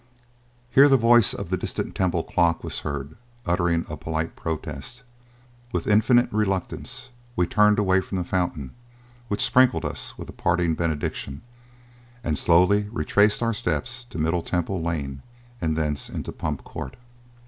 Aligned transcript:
Here 0.71 0.89
the 0.89 0.97
voice 0.97 1.31
of 1.31 1.51
the 1.51 1.57
distant 1.57 1.93
Temple 1.93 2.23
clock 2.23 2.63
was 2.63 2.79
heard 2.79 3.15
uttering 3.45 3.85
a 3.87 3.95
polite 3.95 4.35
protest. 4.35 5.03
With 5.71 5.85
infinite 5.85 6.27
reluctance 6.31 7.09
we 7.35 7.45
turned 7.45 7.77
away 7.77 8.01
from 8.01 8.17
the 8.17 8.23
fountain, 8.23 8.71
which 9.27 9.45
sprinkled 9.45 9.85
us 9.85 10.17
with 10.17 10.27
a 10.27 10.33
parting 10.33 10.73
benediction, 10.73 11.43
and 12.23 12.35
slowly 12.35 12.89
retraced 12.91 13.43
our 13.43 13.53
steps 13.53 14.03
to 14.09 14.17
Middle 14.17 14.41
Temple 14.41 14.81
Lane 14.81 15.21
and 15.61 15.75
thence 15.77 16.09
into 16.09 16.31
Pump 16.31 16.63
Court. 16.63 16.95